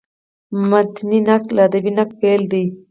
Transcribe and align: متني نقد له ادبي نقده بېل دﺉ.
متني 0.69 1.17
نقد 1.27 1.47
له 1.55 1.61
ادبي 1.69 1.91
نقده 1.97 2.17
بېل 2.19 2.41
دﺉ. 2.51 2.63